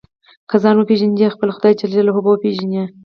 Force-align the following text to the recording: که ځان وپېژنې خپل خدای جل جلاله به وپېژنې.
که 0.49 0.55
ځان 0.63 0.75
وپېژنې 0.77 1.27
خپل 1.35 1.49
خدای 1.55 1.73
جل 1.79 1.91
جلاله 1.93 2.11
به 2.23 2.29
وپېژنې. 2.31 2.83